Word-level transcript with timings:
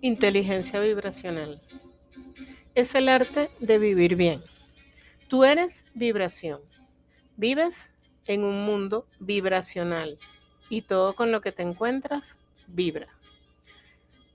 Inteligencia 0.00 0.80
vibracional. 0.80 1.60
Es 2.74 2.94
el 2.94 3.08
arte 3.08 3.50
de 3.60 3.78
vivir 3.78 4.16
bien. 4.16 4.42
Tú 5.28 5.44
eres 5.44 5.86
vibración. 5.94 6.60
Vives 7.36 7.94
en 8.26 8.44
un 8.44 8.64
mundo 8.64 9.06
vibracional 9.18 10.18
y 10.68 10.82
todo 10.82 11.14
con 11.14 11.32
lo 11.32 11.40
que 11.40 11.52
te 11.52 11.62
encuentras 11.62 12.38
vibra. 12.66 13.08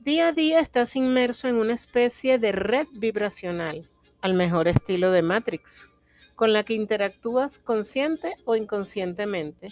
Día 0.00 0.28
a 0.28 0.32
día 0.32 0.60
estás 0.60 0.96
inmerso 0.96 1.48
en 1.48 1.56
una 1.56 1.72
especie 1.72 2.38
de 2.38 2.52
red 2.52 2.86
vibracional, 2.92 3.88
al 4.20 4.34
mejor 4.34 4.68
estilo 4.68 5.10
de 5.10 5.22
Matrix, 5.22 5.90
con 6.34 6.52
la 6.52 6.62
que 6.62 6.74
interactúas 6.74 7.58
consciente 7.58 8.34
o 8.44 8.56
inconscientemente 8.56 9.68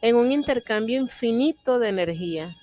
en 0.00 0.16
un 0.16 0.32
intercambio 0.32 1.00
infinito 1.00 1.78
de 1.78 1.88
energía 1.88 2.54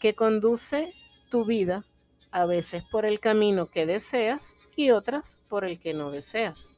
que 0.00 0.14
conduce 0.14 0.92
tu 1.30 1.44
vida 1.44 1.84
a 2.30 2.44
veces 2.44 2.84
por 2.84 3.06
el 3.06 3.18
camino 3.18 3.66
que 3.66 3.86
deseas 3.86 4.56
y 4.76 4.90
otras 4.90 5.38
por 5.48 5.64
el 5.64 5.80
que 5.80 5.94
no 5.94 6.10
deseas. 6.10 6.76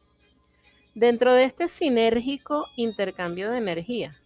Dentro 0.95 1.33
de 1.33 1.45
este 1.45 1.69
sinérgico 1.69 2.67
intercambio 2.77 3.51
de 3.51 3.59
energía, 3.59 4.17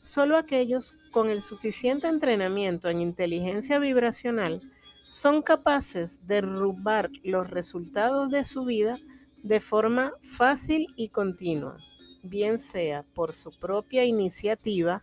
solo 0.00 0.36
aquellos 0.36 0.96
con 1.10 1.30
el 1.30 1.42
suficiente 1.42 2.06
entrenamiento 2.06 2.88
en 2.88 3.00
inteligencia 3.00 3.78
vibracional 3.78 4.60
son 5.08 5.42
capaces 5.42 6.26
de 6.26 6.36
derrubar 6.36 7.08
los 7.22 7.48
resultados 7.50 8.30
de 8.30 8.44
su 8.44 8.64
vida 8.64 8.98
de 9.42 9.60
forma 9.60 10.12
fácil 10.22 10.86
y 10.96 11.08
continua, 11.10 11.76
bien 12.22 12.58
sea 12.58 13.04
por 13.14 13.32
su 13.32 13.50
propia 13.58 14.04
iniciativa, 14.04 15.02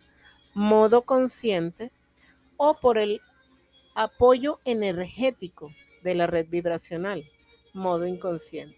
modo 0.54 1.02
consciente 1.02 1.90
o 2.56 2.74
por 2.74 2.98
el 2.98 3.20
apoyo 3.94 4.58
energético 4.64 5.70
de 6.02 6.14
la 6.14 6.26
red 6.26 6.46
vibracional, 6.48 7.24
modo 7.72 8.06
inconsciente. 8.06 8.76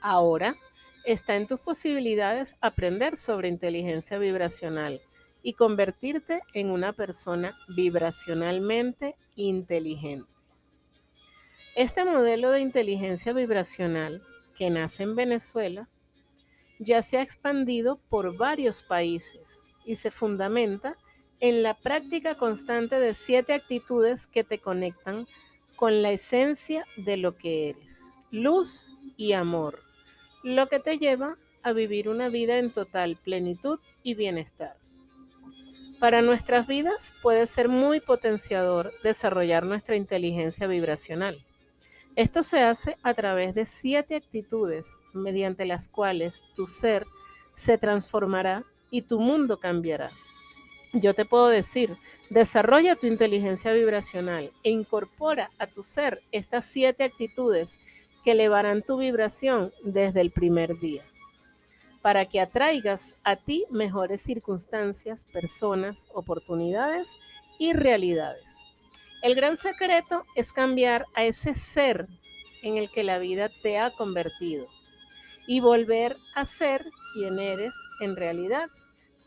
Ahora 0.00 0.56
está 1.04 1.36
en 1.36 1.46
tus 1.46 1.60
posibilidades 1.60 2.56
aprender 2.60 3.16
sobre 3.16 3.48
inteligencia 3.48 4.18
vibracional 4.18 5.00
y 5.42 5.54
convertirte 5.54 6.42
en 6.54 6.70
una 6.70 6.92
persona 6.92 7.54
vibracionalmente 7.68 9.14
inteligente. 9.36 10.32
Este 11.76 12.04
modelo 12.04 12.50
de 12.50 12.60
inteligencia 12.60 13.32
vibracional 13.32 14.22
que 14.56 14.70
nace 14.70 15.04
en 15.04 15.14
Venezuela 15.14 15.88
ya 16.80 17.02
se 17.02 17.18
ha 17.18 17.22
expandido 17.22 17.98
por 18.08 18.36
varios 18.36 18.82
países 18.82 19.62
y 19.88 19.94
se 19.94 20.10
fundamenta 20.10 20.98
en 21.40 21.62
la 21.62 21.72
práctica 21.72 22.34
constante 22.34 23.00
de 23.00 23.14
siete 23.14 23.54
actitudes 23.54 24.26
que 24.26 24.44
te 24.44 24.58
conectan 24.58 25.26
con 25.76 26.02
la 26.02 26.12
esencia 26.12 26.84
de 26.98 27.16
lo 27.16 27.32
que 27.32 27.70
eres, 27.70 28.12
luz 28.30 28.86
y 29.16 29.32
amor, 29.32 29.80
lo 30.42 30.68
que 30.68 30.78
te 30.78 30.98
lleva 30.98 31.38
a 31.62 31.72
vivir 31.72 32.10
una 32.10 32.28
vida 32.28 32.58
en 32.58 32.70
total 32.70 33.18
plenitud 33.24 33.78
y 34.02 34.12
bienestar. 34.12 34.76
Para 35.98 36.20
nuestras 36.20 36.66
vidas 36.66 37.14
puede 37.22 37.46
ser 37.46 37.70
muy 37.70 38.00
potenciador 38.00 38.92
desarrollar 39.02 39.64
nuestra 39.64 39.96
inteligencia 39.96 40.66
vibracional. 40.66 41.42
Esto 42.14 42.42
se 42.42 42.60
hace 42.60 42.98
a 43.02 43.14
través 43.14 43.54
de 43.54 43.64
siete 43.64 44.16
actitudes 44.16 44.98
mediante 45.14 45.64
las 45.64 45.88
cuales 45.88 46.44
tu 46.54 46.66
ser 46.66 47.06
se 47.54 47.78
transformará 47.78 48.64
y 48.90 49.02
tu 49.02 49.20
mundo 49.20 49.58
cambiará 49.58 50.10
yo 50.92 51.14
te 51.14 51.24
puedo 51.24 51.48
decir, 51.48 51.96
desarrolla 52.30 52.96
tu 52.96 53.06
inteligencia 53.06 53.72
vibracional 53.72 54.50
e 54.62 54.70
incorpora 54.70 55.50
a 55.58 55.66
tu 55.66 55.82
ser 55.82 56.22
estas 56.32 56.64
siete 56.64 57.04
actitudes 57.04 57.78
que 58.24 58.32
elevarán 58.32 58.82
tu 58.82 58.96
vibración 58.96 59.72
desde 59.82 60.20
el 60.20 60.30
primer 60.30 60.78
día, 60.80 61.02
para 62.00 62.24
que 62.26 62.40
atraigas 62.40 63.16
a 63.24 63.36
ti 63.36 63.64
mejores 63.70 64.22
circunstancias, 64.22 65.26
personas, 65.32 66.06
oportunidades 66.14 67.18
y 67.58 67.74
realidades. 67.74 68.74
El 69.22 69.34
gran 69.34 69.56
secreto 69.56 70.24
es 70.36 70.52
cambiar 70.52 71.04
a 71.14 71.24
ese 71.24 71.54
ser 71.54 72.06
en 72.62 72.76
el 72.76 72.90
que 72.90 73.04
la 73.04 73.18
vida 73.18 73.50
te 73.62 73.78
ha 73.78 73.90
convertido 73.90 74.66
y 75.48 75.58
volver 75.58 76.16
a 76.36 76.44
ser 76.44 76.84
quien 77.14 77.40
eres 77.40 77.74
en 78.00 78.14
realidad 78.14 78.70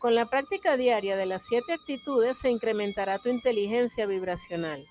con 0.02 0.16
la 0.16 0.26
práctica 0.26 0.76
diaria 0.76 1.16
de 1.16 1.26
las 1.26 1.46
siete 1.46 1.74
actitudes 1.74 2.36
se 2.38 2.50
incrementará 2.50 3.18
tu 3.18 3.28
inteligencia 3.28 4.04
vibracional 4.04 4.84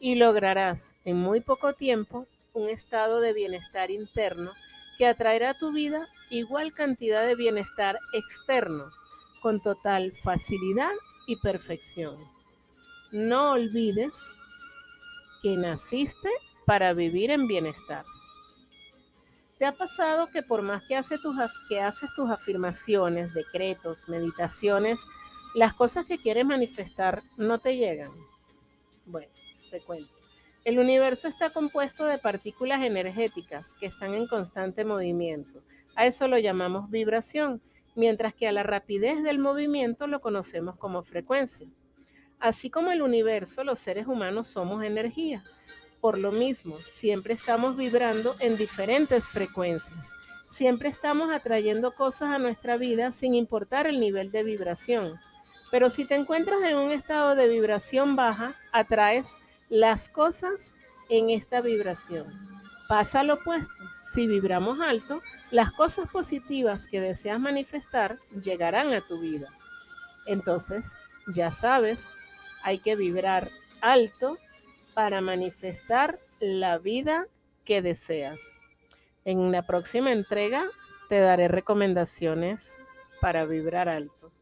y 0.00 0.16
lograrás 0.16 0.96
en 1.04 1.18
muy 1.18 1.40
poco 1.40 1.72
tiempo 1.72 2.26
un 2.52 2.68
estado 2.68 3.20
de 3.20 3.32
bienestar 3.32 3.90
interno 3.90 4.50
que 4.98 5.06
atraerá 5.06 5.50
a 5.50 5.58
tu 5.58 5.72
vida 5.72 6.08
igual 6.30 6.72
cantidad 6.72 7.24
de 7.24 7.36
bienestar 7.36 7.96
externo 8.12 8.90
con 9.40 9.60
total 9.60 10.12
facilidad 10.24 10.92
y 11.28 11.36
perfección. 11.36 12.16
No 13.12 13.52
olvides 13.52 14.18
que 15.42 15.56
naciste 15.56 16.30
para 16.64 16.92
vivir 16.92 17.30
en 17.30 17.46
bienestar. 17.46 18.04
¿Te 19.58 19.64
ha 19.64 19.72
pasado 19.72 20.26
que 20.26 20.42
por 20.42 20.60
más 20.60 20.82
que, 20.86 20.96
haces 20.96 21.20
tus, 21.22 22.30
afirmaciones, 22.30 23.32
decretos, 23.32 24.06
meditaciones, 24.06 25.00
las 25.54 25.72
cosas 25.72 26.04
que 26.04 26.18
quieres 26.18 26.44
manifestar 26.44 27.22
no 27.38 27.58
te 27.58 27.76
llegan? 27.76 28.10
Bueno, 29.06 29.32
te 29.70 29.80
cuento. 29.80 30.12
El 30.64 30.78
universo 30.78 31.26
está 31.26 31.48
compuesto 31.48 32.04
de 32.04 32.18
partículas 32.18 32.82
energéticas 32.82 33.72
que 33.72 33.86
están 33.86 34.12
en 34.12 34.26
constante 34.26 34.84
movimiento. 34.84 35.62
A 35.94 36.04
eso 36.04 36.28
lo 36.28 36.38
llamamos 36.38 36.90
vibración, 36.90 37.62
mientras 37.94 38.34
que 38.34 38.48
a 38.48 38.52
la 38.52 38.62
rapidez 38.62 39.22
del 39.22 39.38
movimiento 39.38 40.06
lo 40.06 40.20
conocemos 40.20 40.76
como 40.76 41.02
frecuencia. 41.02 41.66
Así 42.40 42.68
como 42.68 42.90
el 42.90 43.00
universo, 43.00 43.64
los 43.64 43.78
seres 43.78 44.06
humanos 44.06 44.48
somos 44.48 44.84
energía 44.84 45.42
por 46.00 46.18
lo 46.18 46.32
mismo, 46.32 46.78
siempre 46.82 47.34
estamos 47.34 47.76
vibrando 47.76 48.36
en 48.40 48.56
diferentes 48.56 49.26
frecuencias. 49.26 50.12
Siempre 50.50 50.88
estamos 50.88 51.30
atrayendo 51.30 51.92
cosas 51.92 52.30
a 52.30 52.38
nuestra 52.38 52.76
vida 52.76 53.12
sin 53.12 53.34
importar 53.34 53.86
el 53.86 54.00
nivel 54.00 54.30
de 54.30 54.42
vibración. 54.42 55.20
Pero 55.70 55.90
si 55.90 56.04
te 56.04 56.14
encuentras 56.14 56.62
en 56.62 56.76
un 56.76 56.92
estado 56.92 57.34
de 57.34 57.48
vibración 57.48 58.16
baja, 58.16 58.54
atraes 58.72 59.38
las 59.68 60.08
cosas 60.08 60.74
en 61.08 61.30
esta 61.30 61.60
vibración. 61.60 62.26
Pasa 62.88 63.24
lo 63.24 63.34
opuesto. 63.34 63.74
Si 63.98 64.26
vibramos 64.26 64.80
alto, 64.80 65.20
las 65.50 65.72
cosas 65.72 66.08
positivas 66.08 66.86
que 66.86 67.00
deseas 67.00 67.40
manifestar 67.40 68.18
llegarán 68.42 68.92
a 68.92 69.00
tu 69.00 69.20
vida. 69.20 69.48
Entonces, 70.26 70.96
ya 71.34 71.50
sabes, 71.50 72.14
hay 72.62 72.78
que 72.78 72.96
vibrar 72.96 73.50
alto 73.80 74.38
para 74.96 75.20
manifestar 75.20 76.18
la 76.40 76.78
vida 76.78 77.26
que 77.66 77.82
deseas. 77.82 78.62
En 79.26 79.52
la 79.52 79.66
próxima 79.66 80.10
entrega 80.10 80.64
te 81.10 81.20
daré 81.20 81.48
recomendaciones 81.48 82.80
para 83.20 83.44
vibrar 83.44 83.90
alto. 83.90 84.32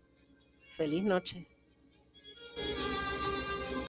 Feliz 0.77 1.03
noche. 1.03 1.49